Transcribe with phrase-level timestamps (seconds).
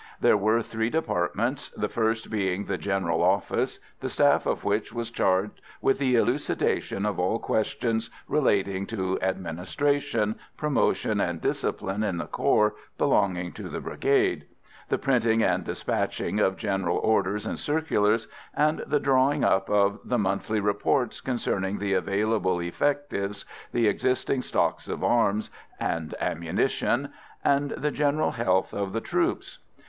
[0.19, 5.11] There were three departments, the first being the general office, the staff of which was
[5.11, 12.25] charged with the elucidation of all questions relating to administration, promotion and discipline in the
[12.25, 14.47] corps belonging to the Brigade,
[14.89, 20.17] the printing and despatching of general orders and circulars, and the drawing up of the
[20.17, 27.09] monthly reports concerning the available effectives, the existing stocks of arms and ammunition,
[27.43, 29.59] and the general health of the troops.